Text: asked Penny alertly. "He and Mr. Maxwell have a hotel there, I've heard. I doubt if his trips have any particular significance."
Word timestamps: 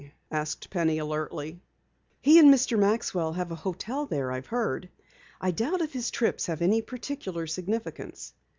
asked 0.31 0.67
Penny 0.71 0.97
alertly. 0.97 1.61
"He 2.21 2.39
and 2.39 2.51
Mr. 2.51 2.75
Maxwell 2.75 3.33
have 3.33 3.51
a 3.51 3.55
hotel 3.61 4.07
there, 4.07 4.31
I've 4.31 4.47
heard. 4.47 4.89
I 5.39 5.51
doubt 5.51 5.79
if 5.81 5.93
his 5.93 6.09
trips 6.09 6.47
have 6.47 6.63
any 6.63 6.81
particular 6.81 7.45
significance." 7.45 8.33